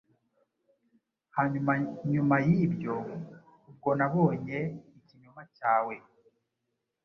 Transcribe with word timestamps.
hanyuma, 1.35 1.71
nyuma 2.11 2.35
yibyo, 2.47 2.95
ubwo 3.69 3.89
nabonye 3.99 4.59
ikinyoma 4.99 5.43
cyawe 5.55 5.95